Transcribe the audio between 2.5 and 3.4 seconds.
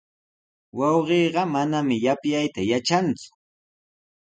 yatranku.